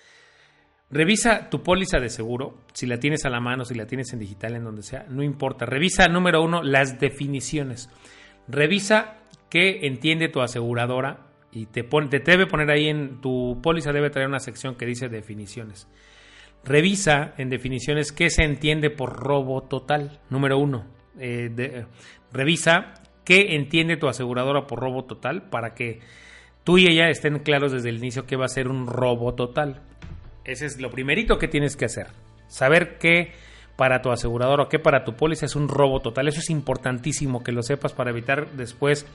Revisa 0.89 1.50
tu 1.50 1.63
póliza 1.63 2.00
de 2.00 2.10
seguro, 2.10 2.58
si 2.74 2.86
la 2.86 3.00
tienes 3.00 3.24
a 3.24 3.29
la 3.29 3.39
mano, 3.39 3.63
si 3.63 3.75
la 3.75 3.86
tienes 3.86 4.12
en 4.12 4.20
digital, 4.20 4.55
en 4.55 4.65
donde 4.65 4.84
sea, 4.84 5.05
no 5.08 5.24
importa. 5.24 5.65
Revisa, 5.65 6.08
número 6.08 6.43
uno, 6.43 6.62
las 6.62 7.00
definiciones. 7.00 7.89
Revisa 8.50 9.20
qué 9.50 9.86
entiende 9.88 10.27
tu 10.27 10.41
aseguradora 10.41 11.31
y 11.51 11.65
te, 11.65 11.84
te 11.84 12.20
debe 12.20 12.48
poner 12.48 12.72
ahí 12.72 12.88
en 12.88 13.20
tu 13.22 13.60
póliza, 13.62 13.91
debe 13.91 14.10
traer 14.10 14.27
una 14.27 14.39
sección 14.39 14.75
que 14.75 14.86
dice 14.86 15.10
definiciones. 15.10 15.88
Revisa 16.63 17.34
en 17.38 17.50
definiciones 17.50 18.12
qué 18.12 18.29
se 18.29 18.43
entiende 18.43 18.89
por 18.89 19.17
robo 19.17 19.63
total, 19.63 20.20
número 20.29 20.58
uno. 20.58 20.86
Eh, 21.20 21.86
revisa 22.31 22.93
qué 23.25 23.55
entiende 23.55 23.98
tu 23.98 24.08
aseguradora 24.08 24.67
por 24.67 24.79
robo 24.79 25.05
total 25.05 25.50
para 25.50 25.74
que 25.74 26.00
tú 26.63 26.77
y 26.77 26.88
ella 26.88 27.10
estén 27.10 27.39
claros 27.39 27.72
desde 27.72 27.89
el 27.89 27.98
inicio 27.98 28.25
que 28.25 28.36
va 28.36 28.46
a 28.46 28.50
ser 28.50 28.67
un 28.67 28.88
robo 28.88 29.34
total. 29.34 29.81
Ese 30.46 30.65
es 30.65 30.79
lo 30.79 30.89
primerito 30.89 31.38
que 31.38 31.48
tienes 31.48 31.75
que 31.75 31.86
hacer. 31.86 32.08
Saber 32.48 32.98
qué 32.98 33.34
para 33.75 34.01
tu 34.01 34.12
aseguradora 34.12 34.63
o 34.63 34.70
qué 34.70 34.79
para 34.79 35.03
tu 35.03 35.15
póliza 35.15 35.46
es 35.46 35.55
un 35.55 35.67
robo 35.67 36.01
total. 36.01 36.27
Eso 36.27 36.39
es 36.39 36.50
importantísimo 36.50 37.43
que 37.43 37.51
lo 37.51 37.63
sepas 37.63 37.93
para 37.93 38.12
evitar 38.12 38.51
después 38.51 39.05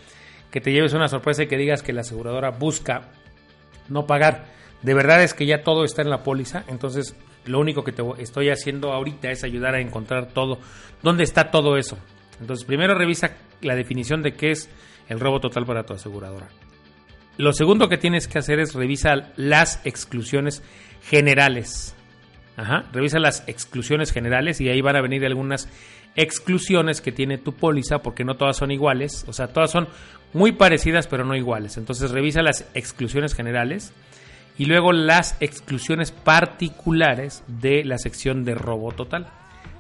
que 0.56 0.62
te 0.62 0.72
lleves 0.72 0.94
una 0.94 1.06
sorpresa 1.06 1.42
y 1.42 1.48
que 1.48 1.58
digas 1.58 1.82
que 1.82 1.92
la 1.92 2.00
aseguradora 2.00 2.48
busca 2.48 3.10
no 3.90 4.06
pagar. 4.06 4.46
De 4.80 4.94
verdad 4.94 5.22
es 5.22 5.34
que 5.34 5.44
ya 5.44 5.62
todo 5.62 5.84
está 5.84 6.00
en 6.00 6.08
la 6.08 6.22
póliza, 6.22 6.64
entonces 6.66 7.14
lo 7.44 7.60
único 7.60 7.84
que 7.84 7.92
te 7.92 8.02
estoy 8.20 8.48
haciendo 8.48 8.90
ahorita 8.90 9.30
es 9.30 9.44
ayudar 9.44 9.74
a 9.74 9.82
encontrar 9.82 10.28
todo, 10.28 10.58
dónde 11.02 11.24
está 11.24 11.50
todo 11.50 11.76
eso. 11.76 11.98
Entonces 12.40 12.64
primero 12.64 12.94
revisa 12.94 13.36
la 13.60 13.74
definición 13.74 14.22
de 14.22 14.32
qué 14.32 14.52
es 14.52 14.70
el 15.10 15.20
robo 15.20 15.40
total 15.40 15.66
para 15.66 15.84
tu 15.84 15.92
aseguradora. 15.92 16.48
Lo 17.36 17.52
segundo 17.52 17.90
que 17.90 17.98
tienes 17.98 18.26
que 18.26 18.38
hacer 18.38 18.58
es 18.58 18.72
revisar 18.72 19.34
las 19.36 19.84
exclusiones 19.84 20.62
generales. 21.02 21.94
Ajá, 22.56 22.86
revisa 22.92 23.18
las 23.18 23.46
exclusiones 23.46 24.12
generales 24.12 24.60
y 24.60 24.68
ahí 24.68 24.80
van 24.80 24.96
a 24.96 25.02
venir 25.02 25.24
algunas 25.26 25.68
exclusiones 26.14 27.02
que 27.02 27.12
tiene 27.12 27.36
tu 27.36 27.52
póliza 27.52 27.98
porque 27.98 28.24
no 28.24 28.36
todas 28.36 28.56
son 28.56 28.70
iguales, 28.70 29.26
o 29.28 29.34
sea, 29.34 29.48
todas 29.48 29.70
son 29.70 29.88
muy 30.32 30.52
parecidas 30.52 31.06
pero 31.06 31.24
no 31.24 31.34
iguales. 31.34 31.76
Entonces 31.76 32.10
revisa 32.10 32.42
las 32.42 32.66
exclusiones 32.74 33.34
generales 33.34 33.92
y 34.58 34.64
luego 34.64 34.92
las 34.92 35.36
exclusiones 35.40 36.12
particulares 36.12 37.44
de 37.46 37.84
la 37.84 37.98
sección 37.98 38.44
de 38.44 38.54
robo 38.54 38.92
total. 38.92 39.26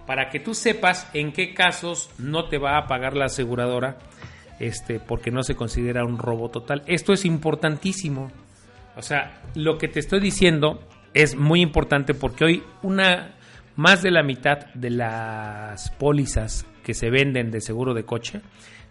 Para 0.06 0.28
que 0.28 0.38
tú 0.38 0.54
sepas 0.54 1.08
en 1.14 1.32
qué 1.32 1.54
casos 1.54 2.10
no 2.18 2.48
te 2.48 2.58
va 2.58 2.76
a 2.76 2.86
pagar 2.86 3.16
la 3.16 3.24
aseguradora 3.24 3.98
este, 4.60 5.00
porque 5.00 5.30
no 5.30 5.42
se 5.42 5.56
considera 5.56 6.04
un 6.04 6.18
robo 6.18 6.50
total. 6.50 6.82
Esto 6.86 7.12
es 7.12 7.24
importantísimo. 7.24 8.30
O 8.96 9.02
sea, 9.02 9.42
lo 9.54 9.78
que 9.78 9.88
te 9.88 10.00
estoy 10.00 10.20
diciendo 10.20 10.80
es 11.16 11.34
muy 11.34 11.62
importante 11.62 12.12
porque 12.12 12.44
hoy 12.44 12.62
una 12.82 13.36
más 13.74 14.02
de 14.02 14.10
la 14.10 14.22
mitad 14.22 14.66
de 14.74 14.90
las 14.90 15.90
pólizas 15.92 16.66
que 16.84 16.92
se 16.92 17.08
venden 17.08 17.50
de 17.50 17.62
seguro 17.62 17.94
de 17.94 18.04
coche 18.04 18.42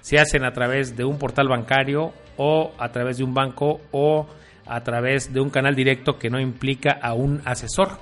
se 0.02 0.18
hacen 0.18 0.44
a 0.44 0.52
través 0.52 0.98
de 0.98 1.06
un 1.06 1.20
portal 1.20 1.48
bancario 1.48 2.14
o 2.38 2.74
a 2.80 2.90
través 2.90 3.20
de 3.20 3.24
un 3.24 3.36
banco 3.36 3.80
o 3.92 4.28
a 4.66 4.82
través 4.82 5.34
de 5.34 5.40
un 5.40 5.52
canal 5.52 5.76
directo 5.76 6.18
que 6.18 6.32
no 6.32 6.40
implica 6.40 6.98
a 7.00 7.14
un 7.14 7.42
asesor. 7.46 8.00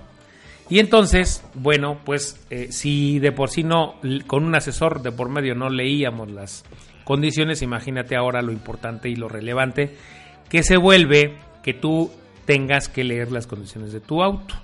Y 0.69 0.79
entonces, 0.79 1.45
bueno, 1.53 1.99
pues 2.05 2.45
eh, 2.49 2.71
si 2.71 3.19
de 3.19 3.33
por 3.33 3.49
sí 3.49 3.63
no, 3.63 3.95
con 4.25 4.45
un 4.45 4.55
asesor 4.55 5.01
de 5.01 5.11
por 5.11 5.27
medio 5.27 5.53
no 5.53 5.69
leíamos 5.69 6.31
las 6.31 6.63
condiciones, 7.03 7.61
imagínate 7.61 8.15
ahora 8.15 8.41
lo 8.41 8.53
importante 8.53 9.09
y 9.09 9.17
lo 9.17 9.27
relevante 9.27 9.97
que 10.49 10.63
se 10.63 10.77
vuelve 10.77 11.39
que 11.61 11.73
tú 11.73 12.09
tengas 12.45 12.89
que 12.89 13.03
leer 13.03 13.31
las 13.31 13.47
condiciones 13.47 13.93
de 13.93 13.99
tu 13.99 14.21
auto, 14.21 14.55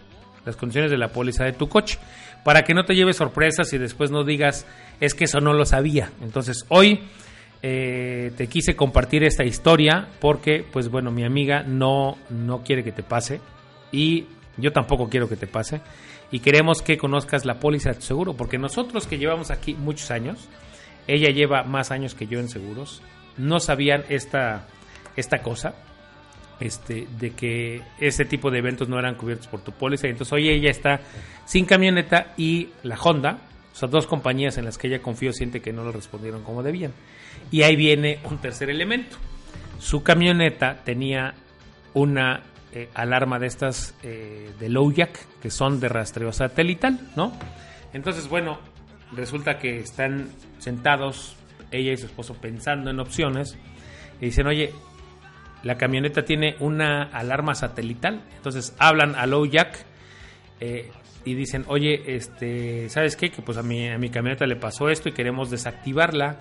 las 0.46 0.56
condiciones 0.56 0.92
de 0.92 0.98
la 0.98 1.10
póliza 1.10 1.46
de 1.46 1.54
tu 1.54 1.70
coche, 1.70 2.00
para 2.44 2.64
que 2.64 2.74
no 2.74 2.86
te 2.86 2.96
lleves 2.96 3.18
sorpresas 3.18 3.72
y 3.74 3.78
después 3.78 4.12
no 4.12 4.24
digas, 4.24 4.66
es 5.00 5.14
que 5.14 5.26
eso 5.26 5.40
no 5.40 5.54
lo 5.54 5.66
sabía. 5.66 6.12
Entonces, 6.22 6.66
hoy 6.70 7.02
eh, 7.62 8.32
te 8.38 8.48
quise 8.48 8.76
compartir 8.76 9.24
esta 9.24 9.44
historia 9.44 10.08
porque, 10.20 10.66
pues 10.72 10.90
bueno, 10.90 11.12
mi 11.12 11.26
amiga 11.26 11.64
no, 11.64 12.18
no 12.30 12.64
quiere 12.64 12.84
que 12.84 12.92
te 12.92 13.04
pase 13.04 13.42
y 13.92 14.26
yo 14.58 14.72
tampoco 14.72 15.10
quiero 15.10 15.28
que 15.28 15.36
te 15.36 15.48
pase 15.48 15.82
y 16.32 16.40
queremos 16.40 16.82
que 16.82 16.98
conozcas 16.98 17.46
la 17.46 17.60
póliza 17.60 17.90
de 17.90 17.96
tu 17.96 18.02
seguro 18.04 18.34
porque 18.34 18.58
nosotros 18.58 19.08
que 19.08 19.18
llevamos 19.18 19.52
aquí 19.52 19.74
muchos 19.74 20.10
años, 20.12 20.48
ella 21.08 21.32
lleva 21.32 21.64
más 21.64 21.92
años 21.92 22.16
que 22.16 22.28
yo 22.28 22.40
en 22.40 22.48
seguros, 22.48 23.02
no 23.38 23.60
sabían 23.60 24.04
esta, 24.10 24.68
esta 25.16 25.42
cosa. 25.42 25.76
Este, 26.60 27.08
de 27.18 27.32
que 27.32 27.82
ese 28.00 28.26
tipo 28.26 28.52
de 28.52 28.60
eventos 28.60 28.90
no 28.90 29.00
eran 29.00 29.16
cubiertos 29.16 29.48
por 29.48 29.62
tu 29.62 29.72
póliza. 29.72 30.08
Entonces 30.08 30.34
hoy 30.34 30.50
ella 30.50 30.70
está 30.70 31.00
sin 31.46 31.66
camioneta 31.66 32.34
y 32.36 32.70
la 32.84 32.98
Honda, 33.02 33.40
o 33.72 33.76
sea, 33.76 33.88
dos 33.88 34.08
compañías 34.08 34.58
en 34.58 34.66
las 34.66 34.78
que 34.78 34.88
ella 34.88 35.02
confió, 35.02 35.32
siente 35.32 35.62
que 35.62 35.72
no 35.72 35.86
le 35.86 35.94
respondieron 35.94 36.44
como 36.44 36.62
debían. 36.62 36.92
Y 37.50 37.62
ahí 37.62 37.78
viene 37.78 38.20
un 38.30 38.40
tercer 38.40 38.70
elemento. 38.70 39.16
Su 39.80 40.04
camioneta 40.04 40.84
tenía 40.84 41.34
una 41.94 42.42
eh, 42.74 42.90
alarma 42.94 43.40
de 43.40 43.48
estas 43.48 43.96
eh, 44.04 44.52
de 44.60 44.70
low 44.70 44.92
jack, 44.92 45.18
que 45.42 45.50
son 45.50 45.80
de 45.80 45.88
rastreo 45.88 46.34
satelital, 46.34 47.00
¿no? 47.16 47.32
Entonces, 47.94 48.28
bueno, 48.28 48.60
resulta 49.14 49.58
que 49.58 49.80
están 49.80 50.30
sentados 50.60 51.36
ella 51.72 51.94
y 51.94 51.98
su 51.98 52.06
esposo 52.06 52.36
pensando 52.36 52.90
en 52.90 53.00
opciones 53.00 53.58
y 54.22 54.26
dicen, 54.26 54.48
oye, 54.48 54.74
la 55.64 55.78
camioneta 55.78 56.24
tiene 56.24 56.56
una 56.60 57.04
alarma 57.04 57.56
satelital. 57.56 58.22
Entonces 58.36 58.76
hablan 58.80 59.16
a 59.16 59.26
low 59.26 59.46
jack 59.46 59.86
eh, 60.60 60.92
y 61.26 61.34
dicen, 61.36 61.66
oye, 61.68 62.16
este, 62.16 62.90
¿sabes 62.90 63.16
qué? 63.16 63.30
Que 63.30 63.42
pues 63.42 63.58
a 63.58 63.64
mi, 63.64 63.90
a 63.90 63.98
mi 63.98 64.10
camioneta 64.10 64.46
le 64.46 64.56
pasó 64.56 64.90
esto 64.90 65.10
y 65.10 65.14
queremos 65.14 65.50
desactivarla 65.50 66.38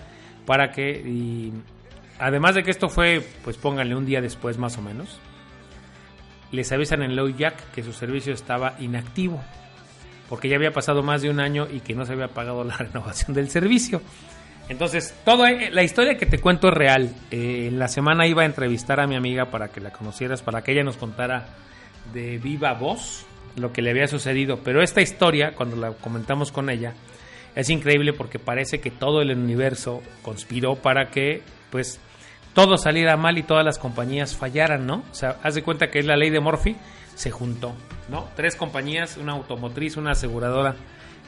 para 0.47 0.71
que 0.73 1.03
y 1.05 1.53
además 2.19 2.55
de 2.55 2.63
que 2.63 2.71
esto 2.71 2.89
fue 2.89 3.23
pues 3.45 3.57
pónganle 3.59 3.95
un 3.95 4.07
día 4.07 4.23
después 4.23 4.57
más 4.57 4.79
o 4.79 4.83
menos 4.83 5.21
les 6.53 6.73
avisan 6.73 7.03
en 7.03 7.17
Low 7.17 7.29
Jack 7.29 7.71
que 7.73 7.83
su 7.83 7.93
servicio 7.93 8.33
estaba 8.33 8.75
inactivo 8.79 9.43
porque 10.29 10.49
ya 10.49 10.57
había 10.57 10.73
pasado 10.73 11.03
más 11.03 11.23
de 11.23 11.31
un 11.31 11.41
año 11.41 11.67
y 11.71 11.81
que 11.81 11.95
no 11.95 12.05
se 12.05 12.13
había 12.13 12.29
pagado 12.29 12.65
la 12.65 12.77
renovación 12.79 13.35
del 13.35 13.49
servicio. 13.49 14.03
Entonces, 14.69 15.15
toda 15.25 15.51
la 15.51 15.83
historia 15.83 16.17
que 16.19 16.27
te 16.27 16.39
cuento 16.39 16.69
es 16.69 16.75
real. 16.75 17.11
Eh, 17.31 17.71
la 17.73 17.89
semana 17.89 18.27
iba 18.27 18.43
a 18.43 18.47
entrevistar 18.47 19.01
a 19.01 19.07
mi 19.07 19.17
amiga 19.17 19.47
para 19.47 19.69
que 19.69 19.81
la 19.81 19.91
conocieras, 19.91 20.43
para 20.43 20.63
que 20.63 20.73
ella 20.73 20.85
nos 20.85 20.97
contara 20.97 21.47
de 22.13 22.39
viva 22.39 22.75
voz 22.75 23.27
lo 23.57 23.73
que 23.73 23.83
le 23.83 23.91
había 23.91 24.07
sucedido. 24.09 24.61
Pero 24.63 24.83
esta 24.83 25.01
historia, 25.01 25.55
cuando 25.55 25.77
la 25.77 25.93
comentamos 25.93 26.53
con 26.53 26.69
ella, 26.69 26.93
es 27.55 27.71
increíble 27.71 28.13
porque 28.13 28.39
parece 28.39 28.81
que 28.81 28.91
todo 28.91 29.23
el 29.23 29.31
universo 29.37 30.03
conspiró 30.23 30.77
para 30.77 31.11
que 31.11 31.43
pues 31.71 31.99
todo 32.55 32.77
saliera 32.77 33.17
mal 33.17 33.39
y 33.39 33.43
todas 33.43 33.65
las 33.65 33.79
compañías 33.79 34.37
fallaran, 34.37 34.87
¿no? 34.87 35.03
O 35.11 35.15
sea, 35.15 35.39
haz 35.43 35.55
de 35.55 35.63
cuenta 35.63 35.91
que 35.91 35.99
es 35.99 36.07
la 36.07 36.17
ley 36.17 36.31
de 36.31 36.41
Murphy, 36.41 36.77
se 37.15 37.31
juntó, 37.31 37.75
¿no? 38.09 38.29
Tres 38.37 38.55
compañías, 38.55 39.17
una 39.17 39.33
automotriz, 39.33 39.97
una 39.97 40.13
aseguradora 40.13 40.77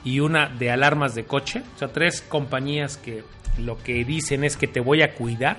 y 0.05 0.21
una 0.21 0.49
de 0.49 0.71
alarmas 0.71 1.15
de 1.15 1.25
coche, 1.25 1.63
o 1.75 1.79
sea, 1.79 1.89
tres 1.89 2.23
compañías 2.23 2.97
que 2.97 3.25
lo 3.59 3.79
que 3.79 4.05
dicen 4.05 4.45
es 4.45 4.57
que 4.57 4.67
te 4.67 4.81
voy 4.81 5.03
a 5.03 5.15
cuidar. 5.15 5.57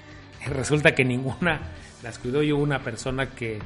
Resulta 0.46 0.94
que 0.94 1.04
ninguna 1.04 1.60
las 2.02 2.18
cuidó 2.18 2.42
yo 2.42 2.56
una 2.56 2.80
persona 2.80 3.30
que, 3.30 3.58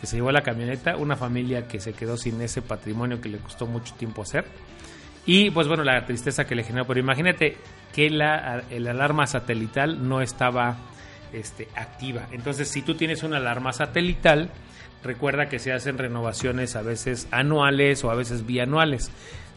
que 0.00 0.06
se 0.06 0.16
llevó 0.16 0.32
la 0.32 0.42
camioneta, 0.42 0.96
una 0.96 1.16
familia 1.16 1.66
que 1.66 1.80
se 1.80 1.92
quedó 1.92 2.16
sin 2.16 2.40
ese 2.40 2.62
patrimonio 2.62 3.20
que 3.20 3.28
le 3.28 3.38
costó 3.38 3.66
mucho 3.66 3.94
tiempo 3.94 4.22
hacer 4.22 4.44
y 5.26 5.50
pues 5.50 5.68
bueno, 5.68 5.84
la 5.84 6.04
tristeza 6.06 6.44
que 6.44 6.54
le 6.54 6.64
generó. 6.64 6.86
Pero 6.86 7.00
imagínate 7.00 7.56
que 7.92 8.10
la 8.10 8.64
el 8.70 8.86
alarma 8.88 9.26
satelital 9.26 10.08
no 10.08 10.22
estaba 10.22 10.76
este, 11.32 11.68
activa. 11.76 12.26
Entonces, 12.32 12.68
si 12.68 12.82
tú 12.82 12.94
tienes 12.94 13.22
una 13.22 13.36
alarma 13.36 13.72
satelital, 13.72 14.50
recuerda 15.04 15.48
que 15.48 15.58
se 15.58 15.72
hacen 15.72 15.98
renovaciones 15.98 16.76
a 16.76 16.82
veces 16.82 17.28
anuales 17.30 18.02
o 18.04 18.10
a 18.10 18.14
veces 18.14 18.46
bianuales. 18.46 19.10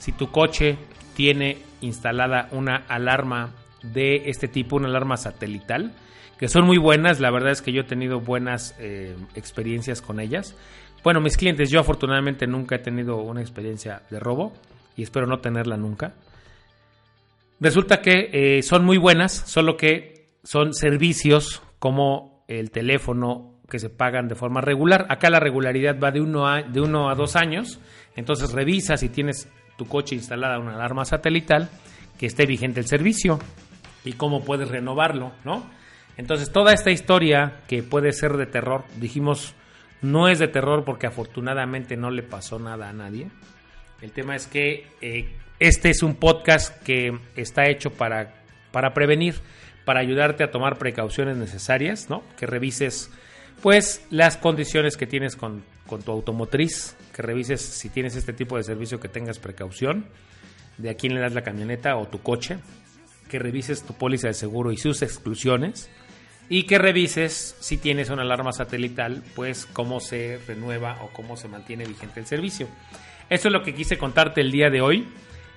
Si 0.04 0.12
tu 0.12 0.32
coche 0.32 0.76
tiene 1.16 1.60
instalada 1.80 2.50
una 2.52 2.84
alarma 2.90 3.52
de 3.84 4.24
este 4.26 4.50
tipo, 4.50 4.76
una 4.76 4.90
alarma 4.90 5.16
satelital, 5.16 5.94
que 6.38 6.50
son 6.50 6.66
muy 6.66 6.78
buenas, 6.78 7.22
la 7.22 7.32
verdad 7.32 7.54
es 7.54 7.62
que 7.62 7.72
yo 7.72 7.84
he 7.84 7.86
tenido 7.86 8.20
buenas 8.20 8.76
eh, 8.80 9.16
experiencias 9.34 10.02
con 10.02 10.20
ellas. 10.20 10.58
Bueno, 11.06 11.22
mis 11.22 11.38
clientes, 11.38 11.70
yo 11.70 11.80
afortunadamente 11.80 12.48
nunca 12.48 12.76
he 12.76 12.80
tenido 12.80 13.16
una 13.22 13.40
experiencia 13.40 14.02
de 14.10 14.20
robo, 14.20 14.52
y 14.98 15.04
espero 15.04 15.26
no 15.26 15.40
tenerla 15.40 15.78
nunca. 15.78 16.16
Resulta 17.62 18.02
que 18.02 18.30
eh, 18.34 18.62
son 18.62 18.84
muy 18.84 18.98
buenas, 18.98 19.32
solo 19.32 19.78
que 19.78 20.34
son 20.44 20.74
servicios 20.74 21.62
como 21.80 22.44
el 22.50 22.72
teléfono 22.72 23.62
que 23.70 23.80
se 23.80 23.90
pagan 23.90 24.28
de 24.28 24.36
forma 24.36 24.60
regular. 24.60 25.06
Acá 25.08 25.30
la 25.30 25.40
regularidad 25.40 25.98
va 25.98 26.12
de 26.12 26.20
uno 26.20 26.46
a, 26.46 26.62
de 26.62 26.82
uno 26.82 27.10
a 27.10 27.16
dos 27.16 27.38
años, 27.38 27.80
entonces 28.18 28.52
revisa 28.52 28.98
si 28.98 29.08
tienes 29.08 29.48
tu 29.78 29.88
coche 29.88 30.16
instalada 30.16 30.60
una 30.60 30.76
alarma 30.76 31.06
satelital 31.06 31.70
que 32.18 32.26
esté 32.26 32.46
vigente 32.46 32.80
el 32.80 32.88
servicio 32.88 33.40
y 34.06 34.14
cómo 34.14 34.44
puedes 34.44 34.70
renovarlo, 34.70 35.32
¿no? 35.44 35.66
Entonces 36.18 36.52
toda 36.52 36.74
esta 36.74 36.92
historia 36.92 37.62
que 37.68 37.82
puede 37.82 38.12
ser 38.12 38.38
de 38.38 38.46
terror, 38.46 38.84
dijimos, 38.98 39.56
no 40.02 40.28
es 40.28 40.38
de 40.40 40.48
terror 40.48 40.84
porque 40.84 41.08
afortunadamente 41.08 41.98
no 41.98 42.12
le 42.12 42.24
pasó 42.24 42.60
nada 42.60 42.90
a 42.90 42.94
nadie. 42.94 43.30
El 44.02 44.12
tema 44.12 44.36
es 44.36 44.48
que 44.48 44.88
eh, 45.02 45.30
este 45.60 45.90
es 45.90 46.04
un 46.04 46.16
podcast 46.16 46.84
que 46.84 47.18
está 47.36 47.68
hecho 47.70 47.92
para, 47.92 48.34
para 48.72 48.94
prevenir, 48.94 49.36
para 49.86 50.02
ayudarte 50.02 50.44
a 50.44 50.52
tomar 50.52 50.78
precauciones 50.78 51.38
necesarias, 51.38 52.10
¿no? 52.10 52.24
Que 52.38 52.46
revises, 52.46 53.10
pues, 53.62 54.06
las 54.12 54.38
condiciones 54.38 54.98
que 54.98 55.08
tienes 55.08 55.36
con, 55.36 55.64
con 55.88 56.02
tu 56.02 56.12
automotriz, 56.12 56.96
que 57.14 57.22
revises 57.22 57.62
si 57.62 57.90
tienes 57.90 58.16
este 58.16 58.34
tipo 58.34 58.58
de 58.58 58.64
servicio 58.64 59.00
que 59.00 59.10
tengas 59.10 59.40
precaución, 59.40 60.06
de 60.78 60.90
a 60.90 60.96
quién 60.96 61.14
le 61.14 61.22
das 61.22 61.34
la 61.34 61.44
camioneta 61.44 61.98
o 61.98 62.08
tu 62.08 62.22
coche, 62.22 62.58
que 63.30 63.40
revises 63.40 63.84
tu 63.84 63.94
póliza 63.94 64.28
de 64.28 64.34
seguro 64.34 64.72
y 64.72 64.78
sus 64.78 65.02
exclusiones, 65.02 65.90
y 66.50 66.64
que 66.64 66.78
revises 66.78 67.56
si 67.60 67.78
tienes 67.78 68.10
una 68.10 68.24
alarma 68.24 68.52
satelital, 68.52 69.24
pues 69.36 69.66
cómo 69.66 70.00
se 70.00 70.40
renueva 70.48 71.02
o 71.04 71.10
cómo 71.10 71.38
se 71.38 71.48
mantiene 71.48 71.86
vigente 71.86 72.20
el 72.20 72.26
servicio. 72.26 72.68
Eso 73.30 73.48
es 73.48 73.54
lo 73.54 73.64
que 73.64 73.74
quise 73.74 73.98
contarte 73.98 74.42
el 74.42 74.52
día 74.52 74.70
de 74.70 74.82
hoy 74.82 75.08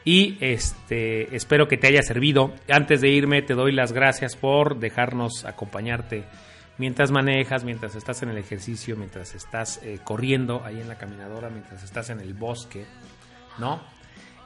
y 0.04 0.38
este 0.40 1.34
espero 1.34 1.66
que 1.68 1.76
te 1.76 1.88
haya 1.88 2.02
servido. 2.02 2.54
Antes 2.68 3.00
de 3.00 3.08
irme 3.08 3.42
te 3.42 3.54
doy 3.54 3.72
las 3.72 3.92
gracias 3.92 4.36
por 4.36 4.78
dejarnos 4.78 5.44
acompañarte 5.44 6.24
mientras 6.78 7.10
manejas, 7.10 7.64
mientras 7.64 7.94
estás 7.94 8.22
en 8.22 8.30
el 8.30 8.38
ejercicio, 8.38 8.96
mientras 8.96 9.34
estás 9.34 9.80
eh, 9.82 9.98
corriendo 10.02 10.64
ahí 10.64 10.80
en 10.80 10.88
la 10.88 10.98
caminadora, 10.98 11.50
mientras 11.50 11.82
estás 11.82 12.10
en 12.10 12.20
el 12.20 12.34
bosque, 12.34 12.84
¿no? 13.58 13.80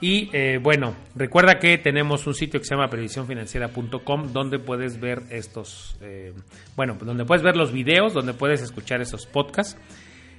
Y 0.01 0.31
eh, 0.33 0.59
bueno, 0.63 0.95
recuerda 1.15 1.59
que 1.59 1.77
tenemos 1.77 2.27
un 2.27 2.35
sitio 2.35 2.59
que 2.59 2.65
se 2.65 2.75
llama 2.75 2.89
previsiónfinanciera.com 2.89 4.33
donde 4.33 4.59
puedes 4.59 4.99
ver 4.99 5.25
estos, 5.29 5.97
eh, 6.01 6.33
bueno, 6.75 6.97
donde 6.99 7.27
puedes 7.27 7.43
ver 7.43 7.55
los 7.55 7.71
videos, 7.71 8.15
donde 8.15 8.33
puedes 8.33 8.63
escuchar 8.63 9.03
esos 9.03 9.27
podcasts. 9.27 9.77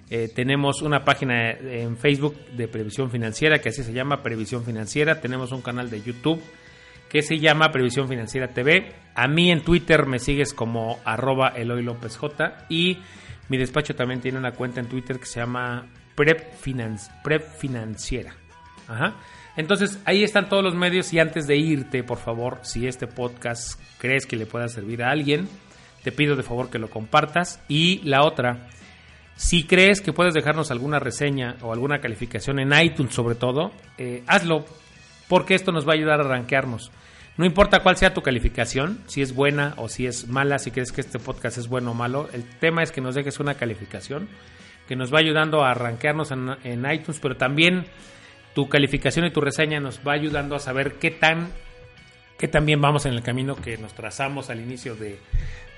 Eh, 0.10 0.30
tenemos 0.34 0.82
una 0.82 1.06
página 1.06 1.52
en 1.52 1.96
Facebook 1.96 2.36
de 2.58 2.68
Previsión 2.68 3.12
Financiera 3.12 3.60
que 3.60 3.70
así 3.70 3.84
se 3.84 3.94
llama 3.94 4.24
Previsión 4.24 4.66
Financiera. 4.66 5.22
Tenemos 5.22 5.52
un 5.52 5.62
canal 5.62 5.92
de 5.92 6.02
YouTube 6.02 6.42
que 7.12 7.22
se 7.22 7.40
llama 7.40 7.72
Previsión 7.74 8.08
Financiera 8.08 8.48
TV. 8.48 8.94
A 9.16 9.28
mí 9.28 9.52
en 9.52 9.64
Twitter 9.64 10.06
me 10.06 10.18
sigues 10.18 10.54
como 10.54 11.00
arroba 11.04 11.50
Eloy 11.50 11.84
López 11.84 12.16
J 12.16 12.66
y 12.70 13.00
mi 13.50 13.58
despacho 13.58 13.94
también 13.96 14.22
tiene 14.22 14.38
una 14.38 14.54
cuenta 14.54 14.80
en 14.80 14.88
Twitter 14.88 15.20
que 15.20 15.26
se 15.26 15.42
llama 15.42 15.88
Prep, 16.16 16.54
Financiera. 17.58 18.34
Ajá. 18.88 19.16
Entonces, 19.58 20.00
ahí 20.06 20.24
están 20.24 20.48
todos 20.48 20.64
los 20.64 20.74
medios 20.74 21.12
y 21.12 21.20
antes 21.20 21.48
de 21.48 21.58
irte, 21.58 22.02
por 22.04 22.18
favor, 22.18 22.60
si 22.64 22.88
este 22.88 23.08
podcast 23.08 23.78
crees 23.98 24.26
que 24.26 24.38
le 24.38 24.46
pueda 24.46 24.70
servir 24.70 25.04
a 25.04 25.12
alguien, 25.12 25.50
te 26.04 26.14
pido 26.14 26.38
de 26.38 26.44
favor 26.44 26.70
que 26.70 26.80
lo 26.80 26.90
compartas. 26.90 27.62
Y 27.68 28.00
la 28.06 28.24
otra, 28.24 28.70
si 29.36 29.66
crees 29.66 30.00
que 30.00 30.14
puedes 30.14 30.34
dejarnos 30.34 30.72
alguna 30.72 31.00
reseña 31.00 31.58
o 31.62 31.74
alguna 31.74 32.00
calificación 32.00 32.60
en 32.60 32.72
iTunes 32.72 33.14
sobre 33.14 33.36
todo, 33.36 33.74
eh, 33.98 34.24
hazlo, 34.28 34.66
porque 35.32 35.56
esto 35.56 35.72
nos 35.72 35.88
va 35.88 35.94
a 35.94 35.96
ayudar 35.96 36.20
a 36.20 36.24
rankearnos. 36.24 36.92
No 37.38 37.46
importa 37.46 37.80
cuál 37.80 37.96
sea 37.96 38.14
tu 38.14 38.22
calificación, 38.22 39.00
si 39.08 39.22
es 39.22 39.34
buena 39.34 39.76
o 39.78 39.88
si 39.88 40.06
es 40.06 40.28
mala, 40.28 40.60
si 40.60 40.72
crees 40.72 40.92
que 40.92 41.00
este 41.00 41.20
podcast 41.20 41.58
es 41.58 41.70
bueno 41.70 41.92
o 41.92 41.94
malo, 41.94 42.28
el 42.34 42.44
tema 42.44 42.84
es 42.84 42.92
que 42.92 43.00
nos 43.00 43.16
dejes 43.16 43.40
una 43.40 43.54
calificación 43.54 44.28
que 44.90 44.98
nos 44.98 45.14
va 45.14 45.20
ayudando 45.20 45.64
a 45.64 45.74
rankearnos 45.74 46.32
en, 46.32 46.86
iTunes, 46.86 47.22
pero 47.22 47.38
también 47.38 47.86
tu 48.54 48.68
calificación 48.68 49.26
y 49.26 49.32
tu 49.32 49.40
reseña 49.40 49.80
nos 49.80 50.02
va 50.06 50.12
ayudando 50.12 50.54
a 50.54 50.60
saber 50.60 50.96
qué 50.96 51.12
tan, 51.12 51.48
qué 52.38 52.50
tan 52.50 52.66
bien 52.66 52.82
vamos 52.82 53.06
en 53.06 53.14
el 53.14 53.24
camino 53.24 53.56
que 53.56 53.78
nos 53.78 53.94
trazamos 53.94 54.50
al 54.50 54.60
inicio 54.60 54.98
de, 54.98 55.18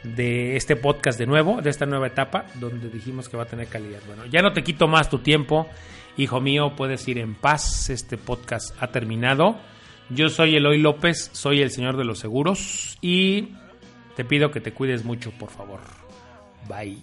de 0.01 0.55
este 0.55 0.75
podcast 0.75 1.19
de 1.19 1.27
nuevo, 1.27 1.61
de 1.61 1.69
esta 1.69 1.85
nueva 1.85 2.07
etapa, 2.07 2.45
donde 2.55 2.89
dijimos 2.89 3.29
que 3.29 3.37
va 3.37 3.43
a 3.43 3.47
tener 3.47 3.67
calidad. 3.67 3.99
Bueno, 4.07 4.25
ya 4.25 4.41
no 4.41 4.51
te 4.51 4.63
quito 4.63 4.87
más 4.87 5.11
tu 5.11 5.19
tiempo, 5.19 5.69
hijo 6.17 6.41
mío, 6.41 6.73
puedes 6.75 7.07
ir 7.07 7.17
en 7.17 7.35
paz, 7.35 7.89
este 7.89 8.17
podcast 8.17 8.75
ha 8.81 8.87
terminado. 8.91 9.57
Yo 10.09 10.29
soy 10.29 10.55
Eloy 10.55 10.79
López, 10.79 11.29
soy 11.33 11.61
el 11.61 11.71
señor 11.71 11.97
de 11.97 12.05
los 12.05 12.19
seguros 12.19 12.97
y 13.01 13.49
te 14.15 14.25
pido 14.25 14.51
que 14.51 14.61
te 14.61 14.73
cuides 14.73 15.03
mucho, 15.03 15.31
por 15.31 15.49
favor. 15.49 15.81
Bye. 16.67 16.97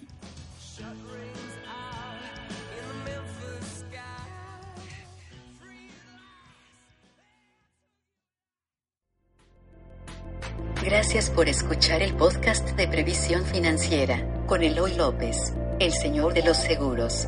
Gracias 10.83 11.29
por 11.29 11.47
escuchar 11.47 12.01
el 12.01 12.15
podcast 12.15 12.71
de 12.71 12.87
Previsión 12.87 13.45
Financiera 13.45 14.45
con 14.47 14.63
Eloy 14.63 14.95
López, 14.95 15.53
el 15.79 15.91
señor 15.91 16.33
de 16.33 16.43
los 16.43 16.57
seguros. 16.57 17.27